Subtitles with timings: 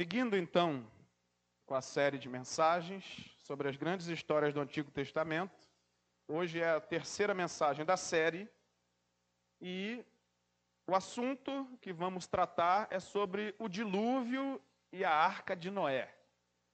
[0.00, 0.90] Seguindo então
[1.66, 3.04] com a série de mensagens
[3.36, 5.68] sobre as grandes histórias do Antigo Testamento,
[6.26, 8.48] hoje é a terceira mensagem da série
[9.60, 10.02] e
[10.86, 14.58] o assunto que vamos tratar é sobre o dilúvio
[14.90, 16.10] e a arca de Noé.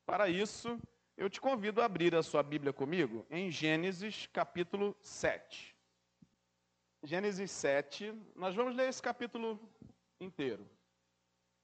[0.07, 0.81] Para isso,
[1.17, 5.75] eu te convido a abrir a sua Bíblia comigo em Gênesis capítulo 7.
[7.03, 9.59] Gênesis 7, nós vamos ler esse capítulo
[10.21, 10.76] inteiro.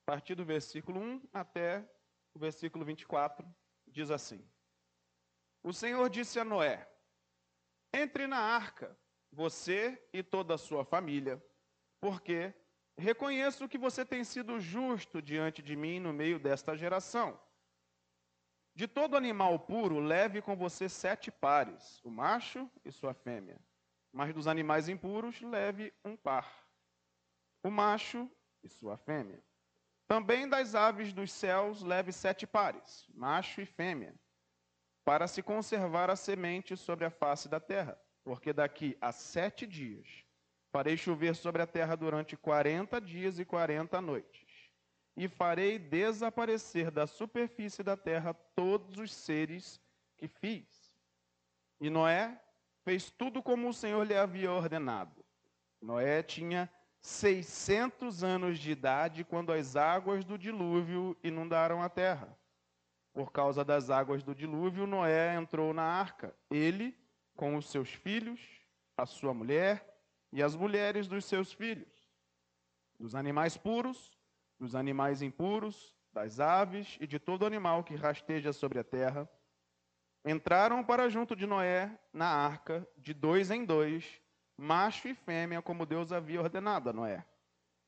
[0.03, 1.89] A partir do versículo 1 até
[2.35, 3.47] o versículo 24,
[3.87, 4.45] diz assim:
[5.63, 6.91] O Senhor disse a Noé:
[7.93, 8.99] Entre na arca,
[9.31, 11.43] você e toda a sua família,
[12.01, 12.53] porque
[12.99, 17.41] reconheço que você tem sido justo diante de mim no meio desta geração.
[18.75, 23.61] De todo animal puro, leve com você sete pares, o macho e sua fêmea.
[24.11, 26.67] Mas dos animais impuros, leve um par,
[27.63, 28.29] o macho
[28.63, 29.43] e sua fêmea.
[30.07, 34.15] Também das aves dos céus leve sete pares, macho e fêmea,
[35.05, 37.99] para se conservar a semente sobre a face da terra.
[38.25, 40.25] Porque daqui a sete dias
[40.71, 44.71] farei chover sobre a terra durante quarenta dias e quarenta noites.
[45.17, 49.81] E farei desaparecer da superfície da terra todos os seres
[50.17, 50.95] que fiz.
[51.81, 52.41] E Noé
[52.85, 55.25] fez tudo como o Senhor lhe havia ordenado.
[55.81, 62.39] Noé tinha 600 anos de idade quando as águas do dilúvio inundaram a terra.
[63.13, 66.97] Por causa das águas do dilúvio, Noé entrou na arca, ele
[67.35, 68.41] com os seus filhos,
[68.97, 69.85] a sua mulher
[70.33, 71.93] e as mulheres dos seus filhos,
[72.99, 74.17] dos animais puros,
[74.59, 79.29] dos animais impuros, das aves e de todo animal que rasteja sobre a terra.
[80.25, 84.22] Entraram para junto de Noé na arca, de dois em dois,
[84.57, 87.25] macho e fêmea, como Deus havia ordenado a Noé.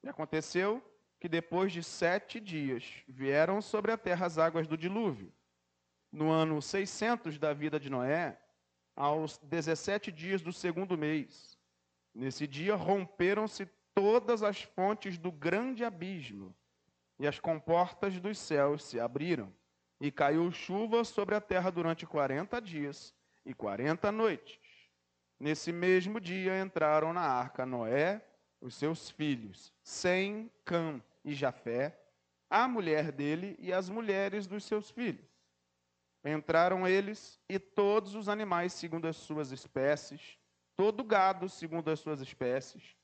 [0.02, 0.82] E aconteceu
[1.20, 5.32] que depois de sete dias vieram sobre a terra as águas do dilúvio.
[6.12, 8.38] No ano 600 da vida de Noé,
[8.94, 11.58] aos 17 dias do segundo mês,
[12.14, 16.54] nesse dia romperam-se todas as fontes do grande abismo,
[17.18, 19.52] e as comportas dos céus se abriram,
[20.00, 23.14] e caiu chuva sobre a terra durante quarenta dias
[23.46, 24.63] e quarenta noites.
[25.38, 28.24] Nesse mesmo dia entraram na arca Noé,
[28.60, 31.98] os seus filhos, Sem, Cam e Jafé,
[32.48, 35.26] a mulher dele e as mulheres dos seus filhos.
[36.24, 40.38] Entraram eles e todos os animais segundo as suas espécies,
[40.76, 42.96] todo gado segundo as suas espécies,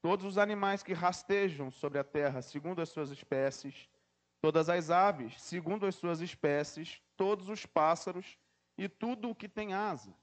[0.00, 3.88] todos os animais que rastejam sobre a terra segundo as suas espécies,
[4.40, 8.38] todas as aves segundo as suas espécies, todos os pássaros
[8.76, 10.14] e tudo o que tem asa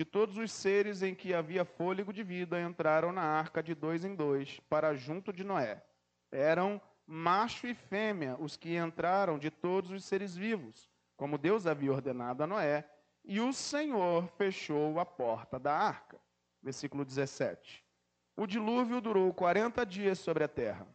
[0.00, 4.02] de todos os seres em que havia fôlego de vida entraram na arca de dois
[4.02, 5.84] em dois, para junto de Noé.
[6.32, 11.92] Eram macho e fêmea os que entraram de todos os seres vivos, como Deus havia
[11.92, 12.88] ordenado a Noé,
[13.26, 16.18] e o Senhor fechou a porta da arca.
[16.62, 17.84] Versículo 17.
[18.38, 20.88] O dilúvio durou quarenta dias sobre a terra.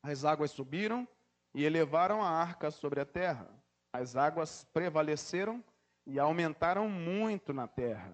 [0.00, 1.08] As águas subiram
[1.52, 3.50] e elevaram a arca sobre a terra.
[3.92, 5.60] As águas prevaleceram
[6.06, 8.12] e aumentaram muito na terra.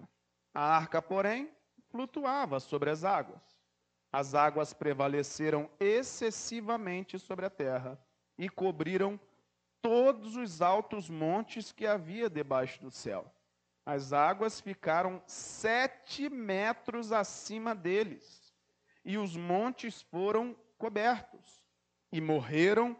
[0.55, 1.51] A arca, porém,
[1.91, 3.43] flutuava sobre as águas.
[4.11, 7.99] As águas prevaleceram excessivamente sobre a terra
[8.37, 9.19] e cobriram
[9.81, 13.29] todos os altos montes que havia debaixo do céu.
[13.85, 18.55] As águas ficaram sete metros acima deles,
[19.03, 21.67] e os montes foram cobertos,
[22.11, 22.97] e morreram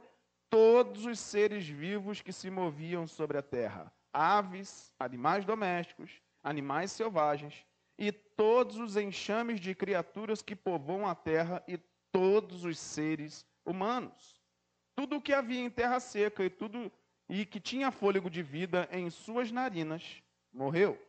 [0.50, 7.66] todos os seres vivos que se moviam sobre a terra aves, animais domésticos, animais selvagens
[7.98, 11.80] e todos os enxames de criaturas que povoam a terra e
[12.12, 14.40] todos os seres humanos.
[14.96, 16.92] Tudo o que havia em terra seca e tudo
[17.28, 20.22] e que tinha fôlego de vida em suas narinas
[20.54, 21.02] morreu.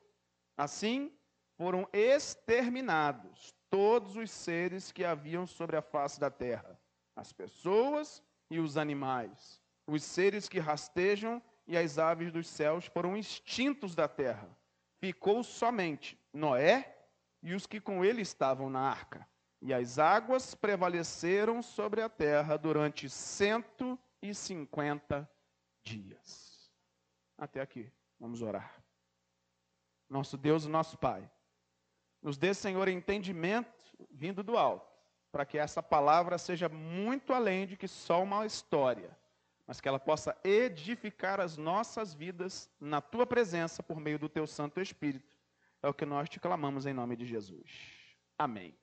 [0.57, 1.13] Assim
[1.59, 6.81] foram exterminados todos os seres que haviam sobre a face da terra,
[7.15, 13.15] as pessoas e os animais, os seres que rastejam e as aves dos céus foram
[13.17, 14.49] extintos da terra.
[14.99, 16.97] Ficou somente Noé
[17.43, 19.29] e os que com ele estavam na arca.
[19.61, 25.29] E as águas prevaleceram sobre a terra durante 150
[25.83, 26.71] dias.
[27.39, 28.83] Até aqui, vamos orar.
[30.09, 31.29] Nosso Deus nosso Pai,
[32.23, 33.75] nos dê, Senhor, entendimento
[34.11, 34.91] vindo do alto,
[35.31, 39.17] para que essa palavra seja muito além de que só uma história
[39.67, 44.47] mas que ela possa edificar as nossas vidas na tua presença por meio do teu
[44.47, 45.37] Santo Espírito.
[45.83, 47.71] É o que nós te clamamos em nome de Jesus.
[48.39, 48.77] Amém.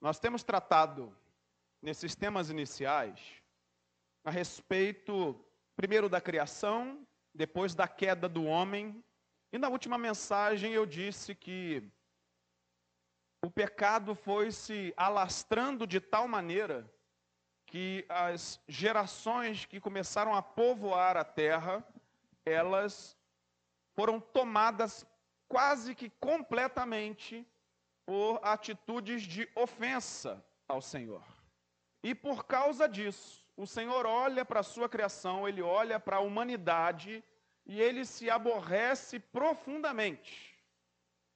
[0.00, 1.16] Nós temos tratado
[1.80, 3.18] nesses temas iniciais
[4.24, 5.42] a respeito
[5.76, 9.02] primeiro da criação, depois da queda do homem.
[9.52, 11.82] E na última mensagem eu disse que
[13.42, 16.90] o pecado foi se alastrando de tal maneira
[17.74, 21.84] que as gerações que começaram a povoar a terra,
[22.46, 23.16] elas
[23.96, 25.04] foram tomadas
[25.48, 27.44] quase que completamente
[28.06, 31.24] por atitudes de ofensa ao Senhor.
[32.00, 36.20] E por causa disso, o Senhor olha para a sua criação, ele olha para a
[36.20, 37.24] humanidade
[37.66, 40.56] e ele se aborrece profundamente.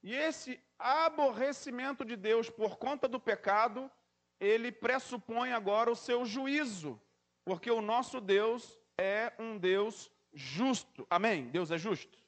[0.04, 3.90] E esse aborrecimento de Deus por conta do pecado,
[4.40, 7.00] ele pressupõe agora o seu juízo,
[7.44, 11.06] porque o nosso Deus é um Deus justo.
[11.10, 11.48] Amém?
[11.48, 12.18] Deus é justo.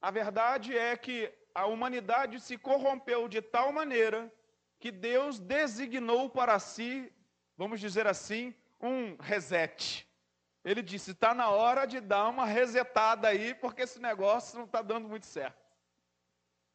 [0.00, 4.32] A verdade é que a humanidade se corrompeu de tal maneira
[4.78, 7.12] que Deus designou para si,
[7.56, 10.06] vamos dizer assim, um reset.
[10.64, 14.82] Ele disse: está na hora de dar uma resetada aí, porque esse negócio não está
[14.82, 15.64] dando muito certo.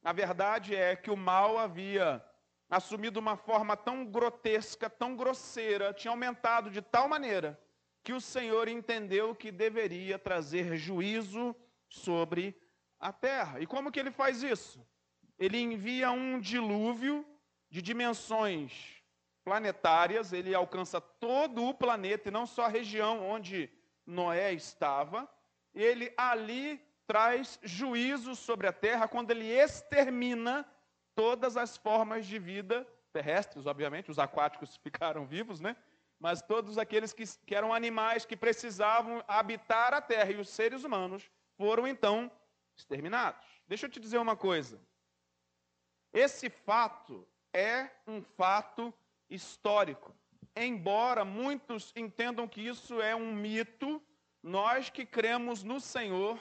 [0.04, 2.26] A verdade é que o mal havia
[2.72, 7.60] assumido uma forma tão grotesca, tão grosseira, tinha aumentado de tal maneira
[8.02, 11.54] que o Senhor entendeu que deveria trazer juízo
[11.90, 12.58] sobre
[12.98, 13.60] a terra.
[13.60, 14.84] E como que ele faz isso?
[15.38, 17.26] Ele envia um dilúvio
[17.70, 19.04] de dimensões
[19.44, 23.70] planetárias, ele alcança todo o planeta e não só a região onde
[24.06, 25.30] Noé estava.
[25.74, 30.66] Ele ali traz juízo sobre a terra quando ele extermina
[31.22, 35.76] todas as formas de vida terrestres, obviamente, os aquáticos ficaram vivos, né?
[36.20, 40.84] Mas todos aqueles que, que eram animais que precisavam habitar a terra e os seres
[40.84, 42.32] humanos foram então
[42.76, 43.46] exterminados.
[43.68, 44.82] Deixa eu te dizer uma coisa.
[46.12, 48.92] Esse fato é um fato
[49.30, 50.16] histórico.
[50.56, 54.02] Embora muitos entendam que isso é um mito,
[54.42, 56.40] nós que cremos no Senhor,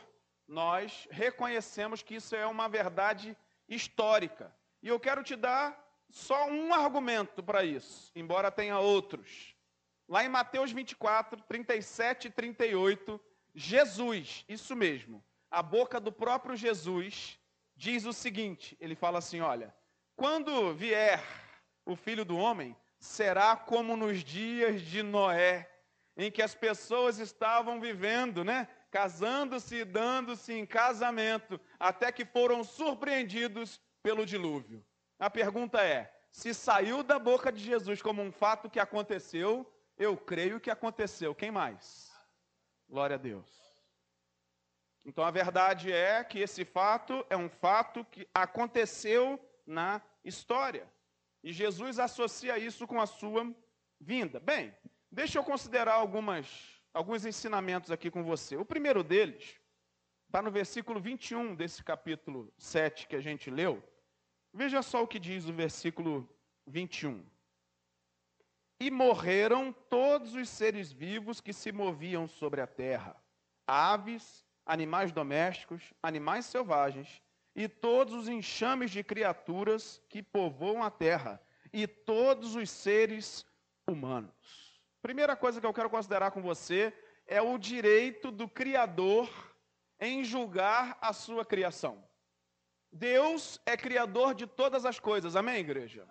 [0.48, 3.36] nós reconhecemos que isso é uma verdade
[3.68, 4.58] histórica.
[4.82, 5.78] E eu quero te dar
[6.08, 9.54] só um argumento para isso, embora tenha outros.
[10.08, 13.20] Lá em Mateus 24, 37 e 38,
[13.54, 17.38] Jesus, isso mesmo, a boca do próprio Jesus,
[17.76, 19.74] diz o seguinte: ele fala assim: olha,
[20.16, 21.22] quando vier
[21.84, 25.70] o filho do homem, será como nos dias de Noé,
[26.16, 28.68] em que as pessoas estavam vivendo, né?
[28.90, 34.84] Casando-se e dando-se em casamento, até que foram surpreendidos pelo dilúvio.
[35.18, 40.16] A pergunta é: se saiu da boca de Jesus como um fato que aconteceu, eu
[40.16, 41.34] creio que aconteceu.
[41.34, 42.10] Quem mais?
[42.88, 43.48] Glória a Deus.
[45.04, 50.90] Então a verdade é que esse fato é um fato que aconteceu na história.
[51.42, 53.50] E Jesus associa isso com a sua
[53.98, 54.38] vinda.
[54.40, 54.74] Bem,
[55.10, 56.46] deixa eu considerar algumas,
[56.92, 58.56] alguns ensinamentos aqui com você.
[58.56, 59.58] O primeiro deles
[60.26, 63.82] está no versículo 21 desse capítulo 7 que a gente leu.
[64.52, 66.28] Veja só o que diz o versículo
[66.66, 67.24] 21.
[68.80, 73.14] E morreram todos os seres vivos que se moviam sobre a terra,
[73.66, 77.22] aves, animais domésticos, animais selvagens,
[77.54, 81.40] e todos os enxames de criaturas que povoam a terra,
[81.72, 83.46] e todos os seres
[83.86, 84.80] humanos.
[85.02, 86.92] Primeira coisa que eu quero considerar com você
[87.26, 89.30] é o direito do Criador
[89.98, 92.02] em julgar a sua criação.
[92.92, 96.06] Deus é criador de todas as coisas, amém, igreja?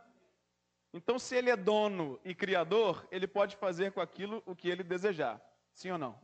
[0.94, 4.84] Então, se ele é dono e criador, ele pode fazer com aquilo o que ele
[4.84, 5.40] desejar,
[5.74, 6.20] sim ou não?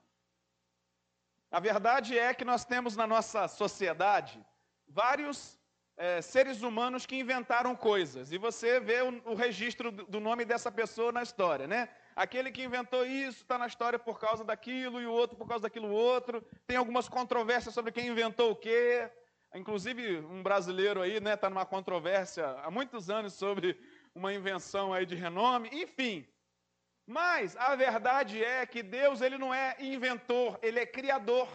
[1.52, 4.44] A verdade é que nós temos na nossa sociedade
[4.88, 5.60] vários
[5.98, 8.32] é, seres humanos que inventaram coisas.
[8.32, 11.90] E você vê o, o registro do, do nome dessa pessoa na história, né?
[12.16, 15.64] Aquele que inventou isso está na história por causa daquilo, e o outro por causa
[15.64, 16.42] daquilo outro.
[16.66, 19.10] Tem algumas controvérsias sobre quem inventou o quê.
[19.56, 23.80] Inclusive, um brasileiro aí está né, tá numa controvérsia há muitos anos sobre
[24.14, 25.70] uma invenção aí de renome.
[25.72, 26.28] Enfim,
[27.08, 31.48] mas a verdade é que Deus ele não é inventor, ele é criador.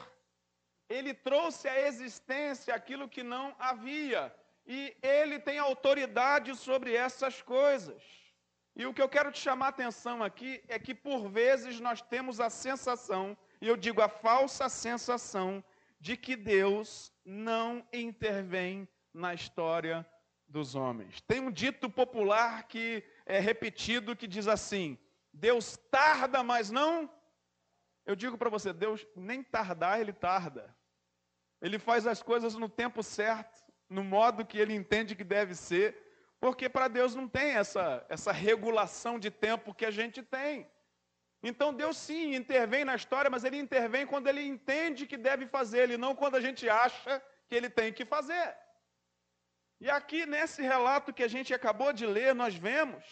[0.88, 4.34] Ele trouxe à existência aquilo que não havia.
[4.66, 8.02] E ele tem autoridade sobre essas coisas.
[8.74, 12.00] E o que eu quero te chamar a atenção aqui é que por vezes nós
[12.00, 15.62] temos a sensação, e eu digo a falsa sensação,
[16.00, 20.06] de que Deus não intervém na história
[20.48, 21.20] dos homens.
[21.20, 24.98] Tem um dito popular que é repetido que diz assim:
[25.32, 27.08] Deus tarda, mas não.
[28.06, 30.74] Eu digo para você, Deus nem tardar, ele tarda.
[31.60, 35.94] Ele faz as coisas no tempo certo, no modo que ele entende que deve ser,
[36.40, 40.66] porque para Deus não tem essa, essa regulação de tempo que a gente tem.
[41.42, 45.90] Então Deus sim intervém na história, mas ele intervém quando ele entende que deve fazer,
[45.90, 48.54] e não quando a gente acha que ele tem que fazer.
[49.80, 53.04] E aqui nesse relato que a gente acabou de ler, nós vemos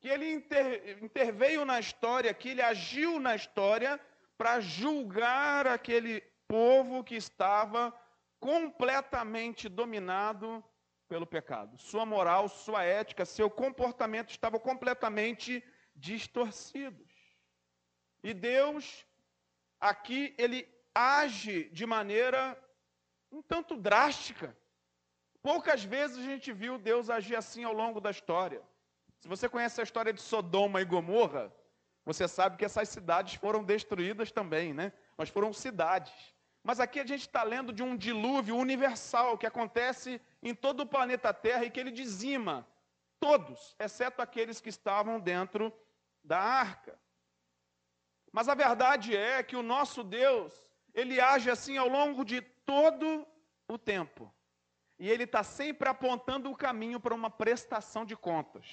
[0.00, 4.00] que ele inter, interveio na história, que ele agiu na história
[4.36, 7.94] para julgar aquele povo que estava
[8.40, 10.62] completamente dominado
[11.08, 11.78] pelo pecado.
[11.78, 17.13] Sua moral, sua ética, seu comportamento estavam completamente distorcidos.
[18.24, 19.06] E Deus,
[19.78, 22.58] aqui, ele age de maneira
[23.30, 24.56] um tanto drástica.
[25.42, 28.62] Poucas vezes a gente viu Deus agir assim ao longo da história.
[29.18, 31.54] Se você conhece a história de Sodoma e Gomorra,
[32.02, 34.90] você sabe que essas cidades foram destruídas também, né?
[35.18, 36.34] Mas foram cidades.
[36.62, 40.86] Mas aqui a gente está lendo de um dilúvio universal que acontece em todo o
[40.86, 42.66] planeta Terra e que ele dizima
[43.20, 45.70] todos, exceto aqueles que estavam dentro
[46.22, 46.98] da arca.
[48.34, 50.52] Mas a verdade é que o nosso Deus,
[50.92, 53.24] ele age assim ao longo de todo
[53.68, 54.34] o tempo.
[54.98, 58.66] E ele está sempre apontando o caminho para uma prestação de contas.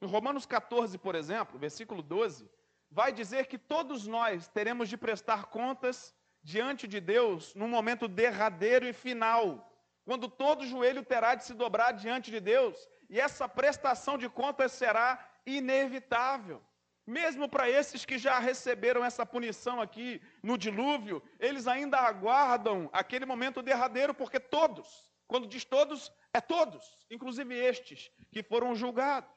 [0.00, 2.50] Em Romanos 14, por exemplo, versículo 12,
[2.90, 8.86] vai dizer que todos nós teremos de prestar contas diante de Deus no momento derradeiro
[8.86, 9.70] e final,
[10.06, 14.72] quando todo joelho terá de se dobrar diante de Deus, e essa prestação de contas
[14.72, 16.62] será inevitável.
[17.06, 23.26] Mesmo para esses que já receberam essa punição aqui no dilúvio, eles ainda aguardam aquele
[23.26, 29.30] momento derradeiro, porque todos, quando diz todos, é todos, inclusive estes que foram julgados.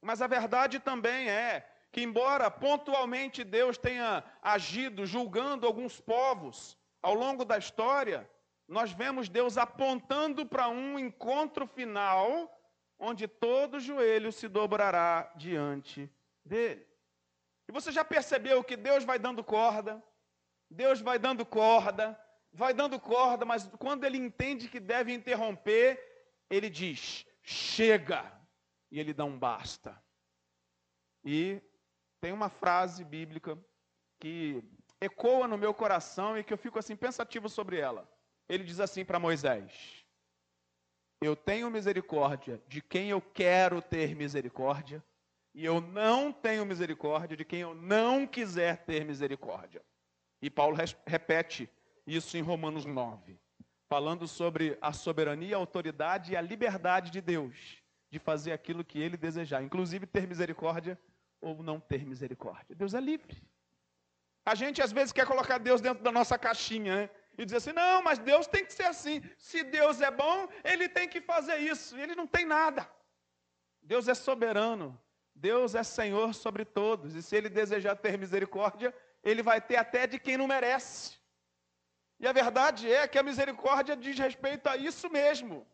[0.00, 7.14] Mas a verdade também é que, embora pontualmente Deus tenha agido julgando alguns povos ao
[7.14, 8.30] longo da história,
[8.68, 12.56] nós vemos Deus apontando para um encontro final,
[13.00, 16.08] onde todo joelho se dobrará diante
[16.44, 16.86] dele.
[17.68, 20.02] E você já percebeu que Deus vai dando corda,
[20.70, 22.18] Deus vai dando corda,
[22.52, 26.00] vai dando corda, mas quando ele entende que deve interromper,
[26.50, 28.30] ele diz: chega,
[28.90, 30.00] e ele dá um basta.
[31.24, 31.60] E
[32.20, 33.58] tem uma frase bíblica
[34.20, 34.62] que
[35.00, 38.08] ecoa no meu coração e que eu fico assim pensativo sobre ela.
[38.48, 40.04] Ele diz assim para Moisés:
[41.20, 45.02] Eu tenho misericórdia de quem eu quero ter misericórdia
[45.54, 49.82] e eu não tenho misericórdia de quem eu não quiser ter misericórdia.
[50.42, 51.70] E Paulo repete
[52.06, 53.38] isso em Romanos 9,
[53.88, 58.98] falando sobre a soberania, a autoridade e a liberdade de Deus de fazer aquilo que
[58.98, 60.98] ele desejar, inclusive ter misericórdia
[61.40, 62.74] ou não ter misericórdia.
[62.74, 63.42] Deus é livre.
[64.44, 67.10] A gente às vezes quer colocar Deus dentro da nossa caixinha, né?
[67.36, 69.22] E dizer assim: não, mas Deus tem que ser assim.
[69.38, 71.96] Se Deus é bom, ele tem que fazer isso.
[71.96, 72.88] Ele não tem nada.
[73.82, 75.00] Deus é soberano.
[75.34, 80.06] Deus é Senhor sobre todos, e se Ele desejar ter misericórdia, Ele vai ter até
[80.06, 81.16] de quem não merece.
[82.20, 85.66] E a verdade é que a misericórdia diz respeito a isso mesmo.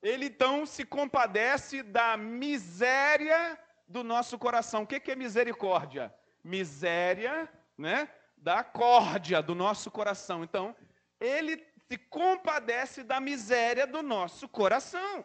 [0.00, 4.82] Ele então se compadece da miséria do nosso coração.
[4.82, 6.14] O que é misericórdia?
[6.42, 8.08] Miséria, né?
[8.36, 10.42] Da córdia do nosso coração.
[10.42, 10.74] Então,
[11.20, 15.24] ele se compadece da miséria do nosso coração.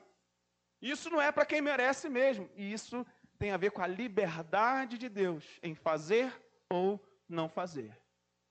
[0.82, 2.50] Isso não é para quem merece mesmo.
[2.56, 3.06] Isso
[3.38, 6.34] tem a ver com a liberdade de Deus em fazer
[6.70, 7.96] ou não fazer.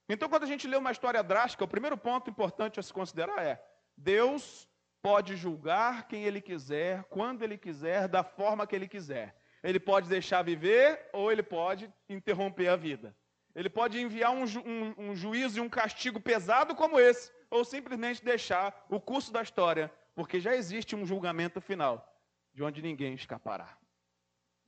[0.08, 3.44] Então, quando a gente lê uma história drástica, o primeiro ponto importante a se considerar
[3.44, 3.62] é:
[3.96, 4.68] Deus
[5.02, 9.36] pode julgar quem Ele quiser, quando Ele quiser, da forma que Ele quiser.
[9.62, 13.16] Ele pode deixar viver ou Ele pode interromper a vida.
[13.54, 17.64] Ele pode enviar um, ju um, um juízo e um castigo pesado como esse, ou
[17.64, 22.06] simplesmente deixar o curso da história, porque já existe um julgamento final,
[22.52, 23.76] de onde ninguém escapará.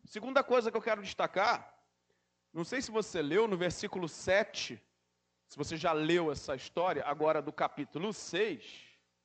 [0.09, 1.71] Segunda coisa que eu quero destacar,
[2.50, 4.83] não sei se você leu no versículo 7,
[5.47, 8.65] se você já leu essa história, agora do capítulo 6,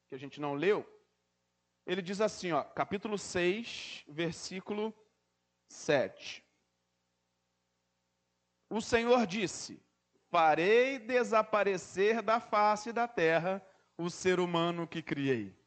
[0.10, 0.86] que a gente não leu,
[1.86, 4.94] ele diz assim, ó, capítulo 6, versículo
[5.70, 6.44] 7.
[8.70, 9.82] O Senhor disse:
[10.30, 13.66] Farei desaparecer da face da terra
[13.98, 15.58] o ser humano que criei.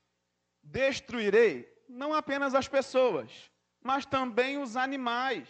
[0.62, 3.50] Destruirei não apenas as pessoas,
[3.86, 5.48] mas também os animais,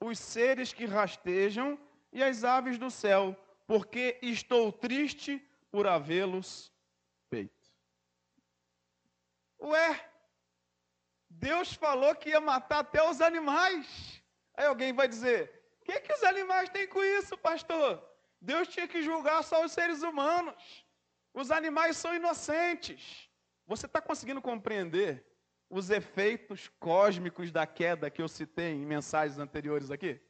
[0.00, 1.78] os seres que rastejam
[2.10, 3.36] e as aves do céu,
[3.66, 5.32] porque estou triste
[5.70, 6.72] por havê-los
[7.28, 7.70] feito.
[9.60, 10.10] Ué,
[11.28, 14.22] Deus falou que ia matar até os animais.
[14.56, 15.40] Aí alguém vai dizer:
[15.82, 18.02] o que, que os animais têm com isso, pastor?
[18.40, 20.86] Deus tinha que julgar só os seres humanos.
[21.34, 23.28] Os animais são inocentes.
[23.66, 25.33] Você está conseguindo compreender
[25.68, 30.20] os efeitos cósmicos da queda que eu citei em mensagens anteriores aqui?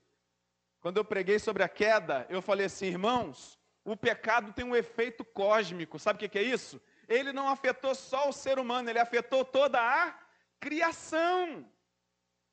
[0.80, 5.24] Quando eu preguei sobre a queda, eu falei assim, irmãos, o pecado tem um efeito
[5.24, 5.98] cósmico.
[5.98, 6.80] Sabe o que é isso?
[7.08, 10.18] Ele não afetou só o ser humano, ele afetou toda a
[10.58, 11.66] criação.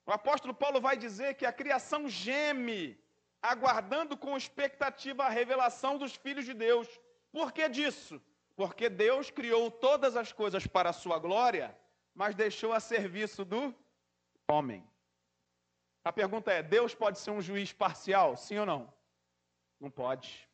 [0.06, 3.00] O apóstolo Paulo vai dizer que a criação geme,
[3.42, 6.88] aguardando com expectativa a revelação dos filhos de Deus.
[7.32, 8.22] Por que disso?
[8.56, 11.76] Porque Deus criou todas as coisas para a sua glória,
[12.14, 13.74] mas deixou a serviço do
[14.50, 14.88] homem.
[16.04, 18.36] A pergunta é: Deus pode ser um juiz parcial?
[18.36, 18.94] Sim ou não?
[19.80, 20.48] Não pode.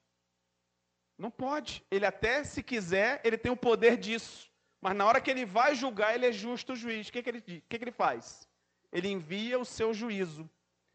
[1.17, 1.83] Não pode.
[1.89, 4.51] Ele até, se quiser, ele tem o poder disso.
[4.79, 7.07] Mas na hora que ele vai julgar, ele é justo juiz.
[7.07, 8.47] O que, que, ele, que, que ele faz?
[8.91, 10.49] Ele envia o seu juízo.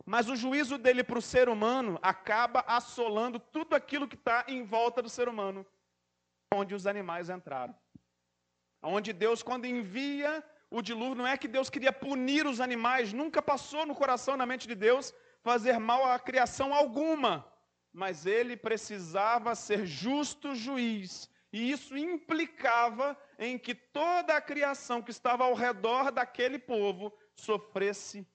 [0.05, 4.65] Mas o juízo dele para o ser humano acaba assolando tudo aquilo que está em
[4.65, 5.65] volta do ser humano,
[6.53, 7.75] onde os animais entraram.
[8.83, 10.45] Onde Deus, quando envia
[10.77, 14.47] o dilúvio, não é que Deus queria punir os animais, nunca passou no coração, na
[14.47, 17.33] mente de Deus, fazer mal à criação alguma
[17.93, 21.31] mas ele precisava ser justo juiz.
[21.53, 28.27] E isso implicava em que toda a criação que estava ao redor daquele povo sofresse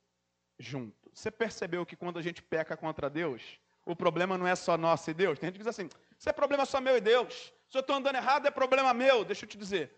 [0.60, 1.10] junto.
[1.12, 5.10] Você percebeu que quando a gente peca contra Deus, o problema não é só nosso
[5.10, 5.40] e Deus?
[5.40, 7.52] Tem gente que diz assim: isso é problema só meu e Deus.
[7.68, 9.26] Se eu estou andando errado, é problema meu.
[9.26, 9.92] Deixa eu te dizer: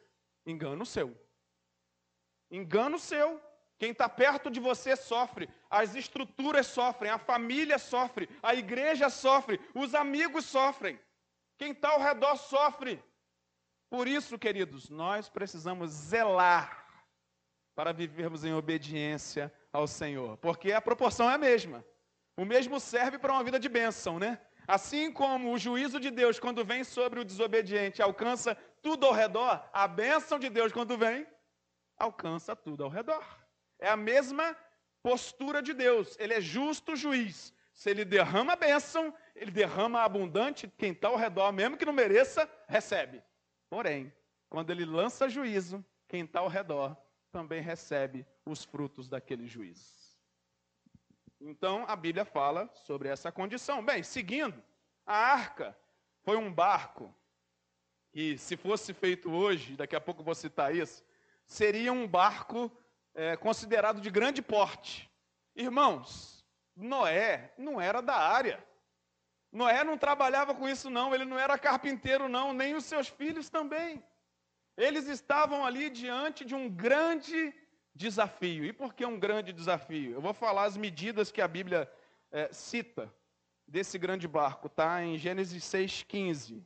[0.46, 1.14] engano seu.
[2.52, 3.42] Engano seu.
[3.78, 9.58] Quem está perto de você sofre, as estruturas sofrem, a família sofre, a igreja sofre,
[9.74, 11.00] os amigos sofrem,
[11.58, 13.02] quem está ao redor sofre.
[13.90, 16.86] Por isso, queridos, nós precisamos zelar
[17.74, 21.86] para vivermos em obediência ao Senhor, porque a proporção é a mesma.
[22.36, 24.42] O mesmo serve para uma vida de bênção, né?
[24.68, 29.68] Assim como o juízo de Deus, quando vem sobre o desobediente, alcança tudo ao redor,
[29.72, 31.26] a bênção de Deus, quando vem,
[32.00, 33.24] alcança tudo ao redor.
[33.78, 34.56] É a mesma
[35.04, 36.16] postura de Deus.
[36.20, 37.54] Ele é justo juiz.
[37.74, 41.94] Se ele derrama a bênção, ele derrama abundante, quem está ao redor, mesmo que não
[41.94, 43.24] mereça, recebe.
[43.70, 44.14] Porém,
[44.50, 46.98] quando ele lança juízo, quem está ao redor
[47.32, 50.00] também recebe os frutos daquele juízo.
[51.40, 53.86] Então, a Bíblia fala sobre essa condição.
[53.86, 54.62] Bem, seguindo,
[55.06, 55.78] a arca
[56.24, 57.16] foi um barco
[58.12, 61.04] que, se fosse feito hoje, daqui a pouco vou citar isso,
[61.50, 62.72] seria um barco
[63.16, 65.10] é, considerado de grande porte.
[65.56, 68.64] Irmãos, Noé não era da área.
[69.52, 71.14] Noé não trabalhava com isso, não.
[71.14, 72.54] Ele não era carpinteiro, não.
[72.54, 74.02] Nem os seus filhos também.
[74.78, 77.54] Eles estavam ali diante de um grande
[77.96, 78.64] desafio.
[78.64, 80.14] E por que um grande desafio?
[80.14, 81.92] Eu vou falar as medidas que a Bíblia
[82.32, 83.12] é, cita
[83.68, 84.68] desse grande barco.
[84.68, 86.64] Está em Gênesis 6,15.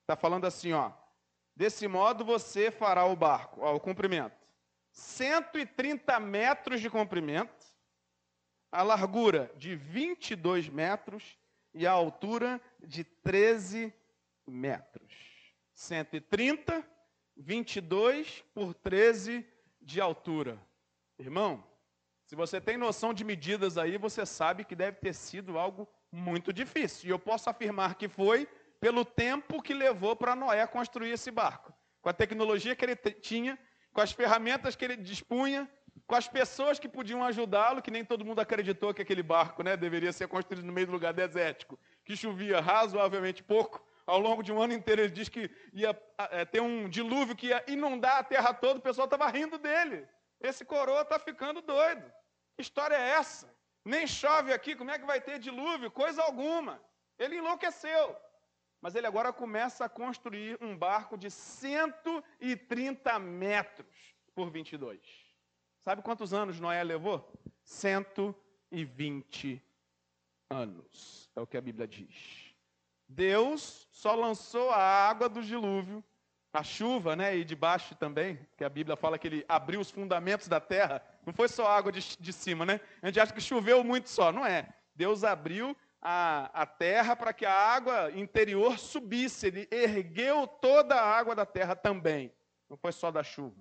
[0.00, 0.90] Está falando assim, ó.
[1.56, 3.64] Desse modo você fará o barco.
[3.64, 4.36] O cumprimento.
[4.90, 7.66] 130 metros de comprimento,
[8.70, 11.36] a largura de 22 metros
[11.72, 13.92] e a altura de 13
[14.46, 15.12] metros.
[15.72, 16.84] 130,
[17.36, 19.44] 22 por 13
[19.80, 20.60] de altura.
[21.18, 21.64] Irmão,
[22.24, 26.52] se você tem noção de medidas aí, você sabe que deve ter sido algo muito
[26.52, 27.08] difícil.
[27.08, 28.48] E eu posso afirmar que foi
[28.84, 31.72] pelo tempo que levou para Noé construir esse barco.
[32.02, 33.58] Com a tecnologia que ele tinha,
[33.94, 35.66] com as ferramentas que ele dispunha,
[36.06, 39.74] com as pessoas que podiam ajudá-lo, que nem todo mundo acreditou que aquele barco né,
[39.74, 43.82] deveria ser construído no meio do lugar desértico, que chovia razoavelmente pouco.
[44.06, 45.98] Ao longo de um ano inteiro, ele diz que ia
[46.30, 50.06] é, ter um dilúvio que ia inundar a terra toda, o pessoal estava rindo dele.
[50.42, 52.04] Esse coroa está ficando doido.
[52.54, 53.50] Que história é essa?
[53.82, 55.90] Nem chove aqui, como é que vai ter dilúvio?
[55.90, 56.78] Coisa alguma.
[57.18, 58.14] Ele enlouqueceu.
[58.84, 65.00] Mas ele agora começa a construir um barco de 130 metros por 22.
[65.80, 67.26] Sabe quantos anos Noé levou?
[67.62, 69.62] 120
[70.50, 71.30] anos.
[71.34, 72.54] É o que a Bíblia diz.
[73.08, 76.04] Deus só lançou a água do dilúvio,
[76.52, 77.38] a chuva, né?
[77.38, 81.02] E debaixo também, que a Bíblia fala que ele abriu os fundamentos da terra.
[81.24, 82.78] Não foi só água de, de cima, né?
[83.00, 84.30] A gente acha que choveu muito só.
[84.30, 84.68] Não é.
[84.94, 85.74] Deus abriu
[86.06, 89.46] a, a terra para que a água interior subisse.
[89.46, 92.30] Ele ergueu toda a água da terra também.
[92.68, 93.56] Não foi só da chuva.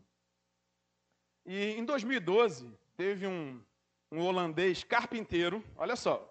[1.45, 3.63] E em 2012, teve um,
[4.12, 6.29] um holandês carpinteiro, olha só,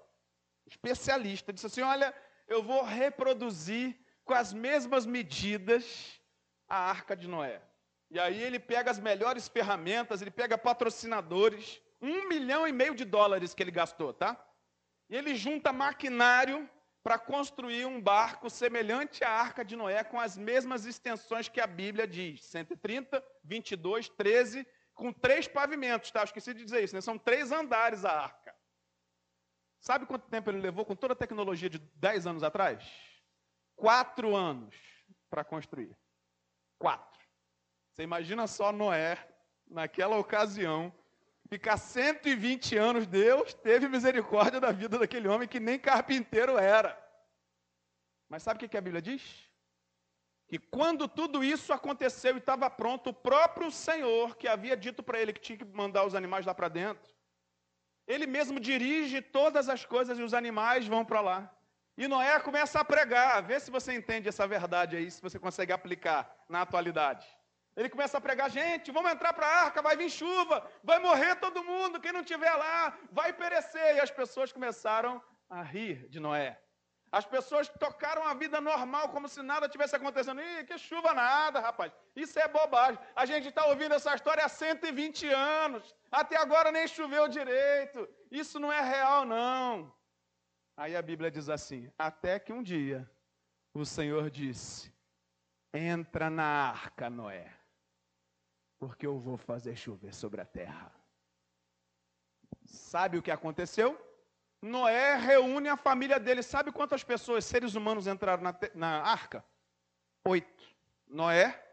[0.66, 2.14] especialista, disse assim: Olha,
[2.46, 6.20] eu vou reproduzir com as mesmas medidas
[6.68, 7.60] a arca de Noé.
[8.10, 13.04] E aí ele pega as melhores ferramentas, ele pega patrocinadores, um milhão e meio de
[13.04, 14.38] dólares que ele gastou, tá?
[15.12, 16.66] E ele junta maquinário
[17.02, 21.66] para construir um barco semelhante à arca de Noé, com as mesmas extensões que a
[21.66, 26.20] Bíblia diz: 130, 22, 13, com três pavimentos, tá?
[26.20, 27.02] Eu esqueci de dizer isso, né?
[27.02, 28.56] São três andares a arca.
[29.80, 32.82] Sabe quanto tempo ele levou com toda a tecnologia de 10 anos atrás?
[33.76, 34.74] Quatro anos
[35.28, 35.94] para construir.
[36.78, 37.20] Quatro.
[37.90, 39.18] Você imagina só Noé,
[39.66, 40.90] naquela ocasião,
[41.52, 46.98] ficar 120 anos, Deus teve misericórdia da vida daquele homem que nem carpinteiro era.
[48.26, 49.22] Mas sabe o que a Bíblia diz?
[50.48, 55.20] Que quando tudo isso aconteceu e estava pronto, o próprio Senhor, que havia dito para
[55.20, 57.12] ele que tinha que mandar os animais lá para dentro,
[58.06, 61.54] ele mesmo dirige todas as coisas e os animais vão para lá.
[61.98, 65.70] E Noé começa a pregar, vê se você entende essa verdade aí, se você consegue
[65.70, 67.26] aplicar na atualidade.
[67.76, 71.36] Ele começa a pregar, gente, vamos entrar para a arca, vai vir chuva, vai morrer
[71.36, 73.96] todo mundo, quem não estiver lá vai perecer.
[73.96, 76.58] E as pessoas começaram a rir de Noé.
[77.10, 80.40] As pessoas tocaram a vida normal, como se nada tivesse acontecendo.
[80.40, 81.92] Ih, que chuva nada, rapaz.
[82.16, 82.98] Isso é bobagem.
[83.14, 85.94] A gente está ouvindo essa história há 120 anos.
[86.10, 88.08] Até agora nem choveu direito.
[88.30, 89.94] Isso não é real, não.
[90.74, 93.06] Aí a Bíblia diz assim: Até que um dia
[93.74, 94.90] o Senhor disse:
[95.74, 97.52] Entra na arca, Noé,
[98.82, 100.92] porque eu vou fazer chover sobre a terra.
[102.64, 103.96] Sabe o que aconteceu?
[104.60, 106.42] Noé reúne a família dele.
[106.42, 109.44] Sabe quantas pessoas, seres humanos, entraram na, na arca?
[110.24, 110.64] Oito.
[111.06, 111.64] Noé,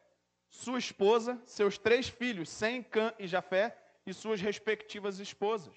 [0.52, 5.76] sua esposa, seus três filhos, Sem, Cã e Jafé, e suas respectivas esposas.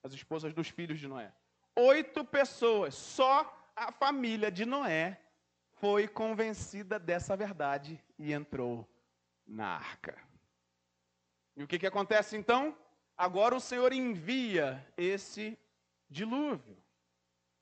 [0.00, 1.32] As esposas dos filhos de Noé.
[1.74, 2.94] Oito pessoas.
[2.94, 5.20] Só a família de Noé
[5.72, 8.88] foi convencida dessa verdade e entrou
[9.44, 10.25] na arca.
[11.56, 12.76] E o que, que acontece então?
[13.16, 15.58] Agora o Senhor envia esse
[16.08, 16.76] dilúvio.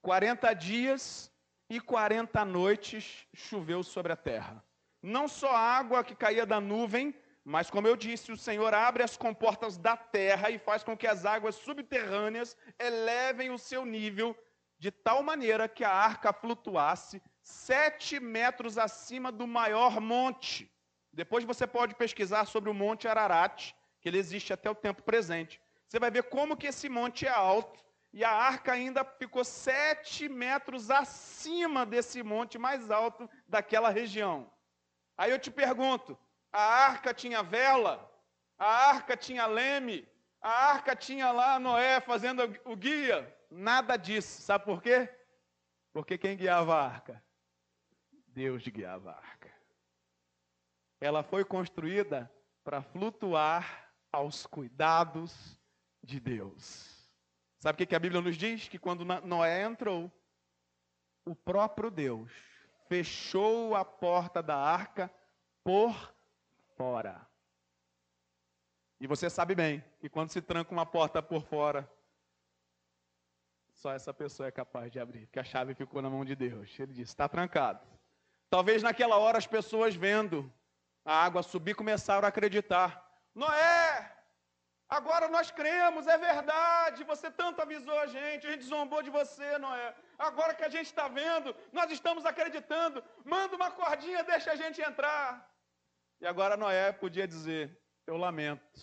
[0.03, 1.33] 40 dias
[1.71, 4.63] e 40 noites choveu sobre a terra.
[5.01, 9.17] Não só água que caía da nuvem, mas como eu disse, o Senhor abre as
[9.17, 14.37] comportas da terra e faz com que as águas subterrâneas elevem o seu nível
[14.79, 20.71] de tal maneira que a arca flutuasse sete metros acima do maior monte.
[21.13, 23.73] Depois você pode pesquisar sobre o Monte Ararat,
[24.05, 25.59] que ele existe até o tempo presente.
[25.89, 30.29] Você vai ver como que esse monte é alto e a arca ainda ficou sete
[30.29, 34.53] metros acima desse monte mais alto daquela região.
[35.17, 36.19] Aí eu te pergunto:
[36.53, 38.07] a arca tinha vela?
[38.59, 40.07] A arca tinha leme?
[40.39, 43.35] A arca tinha lá Noé fazendo o guia?
[43.51, 44.43] Nada disso.
[44.43, 45.09] Sabe por quê?
[45.95, 47.25] Porque quem guiava a arca?
[48.27, 49.51] Deus guiava a arca.
[51.01, 52.31] Ela foi construída
[52.63, 53.84] para flutuar
[54.15, 55.59] aos cuidados
[56.03, 56.95] de Deus.
[57.59, 58.69] Sabe o que a Bíblia nos diz?
[58.69, 60.13] Que quando Noé entrou,
[61.25, 62.31] o próprio Deus
[62.89, 65.11] fechou a porta da arca
[65.63, 66.15] por
[66.77, 67.27] fora.
[69.01, 71.91] E você sabe bem que quando se tranca uma porta por fora,
[73.73, 76.79] só essa pessoa é capaz de abrir, porque a chave ficou na mão de Deus.
[76.79, 77.85] Ele disse: está trancado.
[78.49, 80.53] Talvez naquela hora as pessoas vendo
[81.05, 83.04] a água subir começaram a acreditar.
[83.35, 84.15] Noé,
[84.89, 87.05] Agora nós cremos, é verdade.
[87.05, 89.95] Você tanto avisou a gente, a gente zombou de você, Noé.
[90.19, 93.03] Agora que a gente está vendo, nós estamos acreditando.
[93.25, 95.51] Manda uma cordinha, deixa a gente entrar.
[96.21, 98.81] E agora Noé podia dizer: Eu lamento,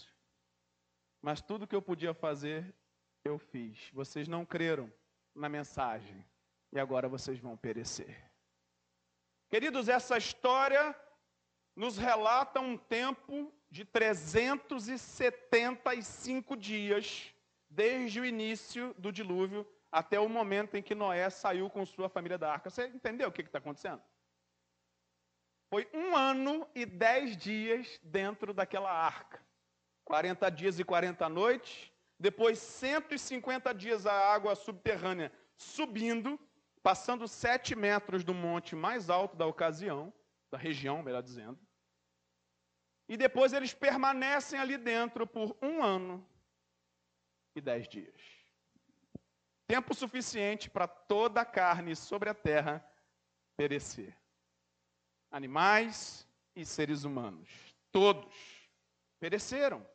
[1.22, 2.76] mas tudo que eu podia fazer,
[3.24, 3.90] eu fiz.
[3.94, 4.92] Vocês não creram
[5.34, 6.28] na mensagem
[6.74, 8.30] e agora vocês vão perecer.
[9.50, 10.96] Queridos, essa história
[11.76, 17.34] nos relata um tempo de 375 dias,
[17.70, 22.38] desde o início do dilúvio até o momento em que Noé saiu com sua família
[22.38, 22.70] da arca.
[22.70, 24.02] Você entendeu o que está acontecendo?
[25.70, 29.42] Foi um ano e dez dias dentro daquela arca.
[30.04, 31.90] 40 dias e 40 noites.
[32.20, 36.38] Depois, 150 dias a água subterrânea subindo,
[36.84, 40.14] passando sete metros do monte mais alto da ocasião,
[40.52, 41.58] da região, melhor dizendo.
[43.12, 46.26] E depois eles permanecem ali dentro por um ano
[47.54, 48.22] e dez dias.
[49.68, 52.82] Tempo suficiente para toda a carne sobre a terra
[53.58, 54.18] perecer.
[55.30, 57.50] Animais e seres humanos.
[57.92, 58.34] Todos
[59.20, 59.86] pereceram.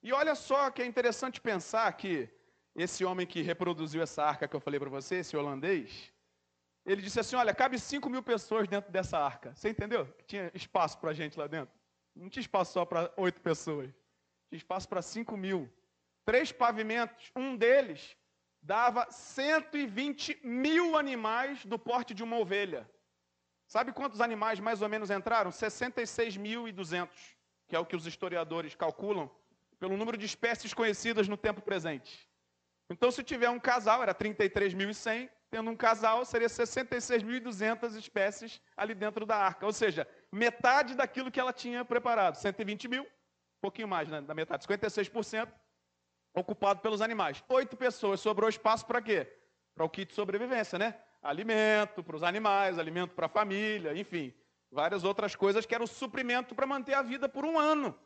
[0.00, 2.28] E olha só que é interessante pensar que
[2.76, 6.12] esse homem que reproduziu essa arca que eu falei para você, esse holandês,
[6.86, 9.56] ele disse assim: Olha, cabe 5 mil pessoas dentro dessa arca.
[9.56, 10.06] Você entendeu?
[10.24, 11.79] Tinha espaço para gente lá dentro.
[12.14, 13.90] Não tinha espaço só para oito pessoas.
[14.48, 15.70] Tinha espaço para cinco mil.
[16.24, 17.30] Três pavimentos.
[17.34, 18.16] Um deles
[18.62, 22.88] dava 120 mil animais do porte de uma ovelha.
[23.66, 25.50] Sabe quantos animais mais ou menos entraram?
[25.50, 27.08] 66.200,
[27.68, 29.30] que é o que os historiadores calculam
[29.78, 32.28] pelo número de espécies conhecidas no tempo presente.
[32.90, 39.24] Então, se tiver um casal, era 33.100, tendo um casal, seria 66.200 espécies ali dentro
[39.24, 39.64] da arca.
[39.64, 42.36] Ou seja, metade daquilo que ela tinha preparado.
[42.36, 45.48] 120 mil, um pouquinho mais né, da metade, 56%
[46.34, 47.42] ocupado pelos animais.
[47.48, 49.26] Oito pessoas, sobrou espaço para quê?
[49.74, 50.98] Para o kit de sobrevivência, né?
[51.22, 54.32] Alimento para os animais, alimento para a família, enfim,
[54.70, 57.98] várias outras coisas que era o suprimento para manter a vida por um ano.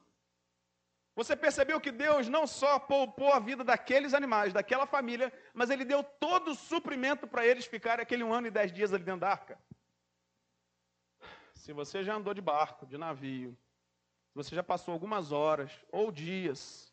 [1.17, 5.85] Você percebeu que Deus não só poupou a vida daqueles animais, daquela família, mas Ele
[5.85, 9.21] deu todo o suprimento para eles ficarem aquele um ano e dez dias ali dentro
[9.21, 9.57] da arca.
[11.55, 13.57] Se você já andou de barco, de navio,
[14.29, 16.93] se você já passou algumas horas ou dias,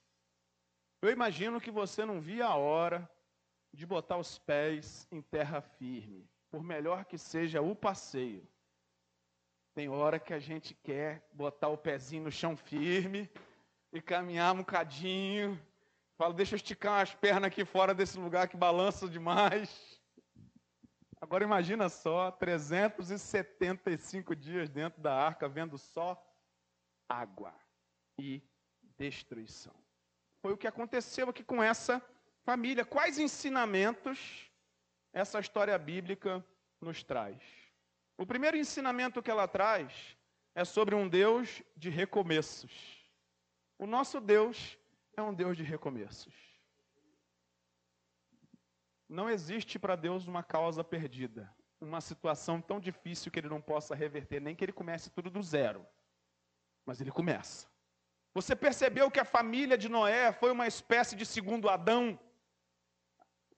[1.02, 3.10] eu imagino que você não via a hora
[3.74, 8.48] de botar os pés em terra firme, por melhor que seja o passeio.
[9.74, 13.30] Tem hora que a gente quer botar o pezinho no chão firme
[13.92, 15.60] e caminhar um bocadinho.
[16.18, 20.01] Falo, deixa eu esticar as pernas aqui fora desse lugar que balança demais.
[21.22, 26.20] Agora imagina só, 375 dias dentro da arca, vendo só
[27.08, 27.54] água
[28.20, 28.42] e
[28.98, 29.76] destruição.
[30.42, 32.02] Foi o que aconteceu aqui com essa
[32.44, 32.84] família.
[32.84, 34.50] Quais ensinamentos
[35.14, 36.44] essa história bíblica
[36.82, 37.40] nos traz?
[38.18, 40.18] O primeiro ensinamento que ela traz
[40.56, 42.72] é sobre um Deus de recomeços.
[43.78, 44.76] O nosso Deus
[45.16, 46.51] é um Deus de recomeços.
[49.12, 53.94] Não existe para Deus uma causa perdida, uma situação tão difícil que ele não possa
[53.94, 55.86] reverter, nem que ele comece tudo do zero.
[56.86, 57.68] Mas ele começa.
[58.34, 62.18] Você percebeu que a família de Noé foi uma espécie de segundo Adão?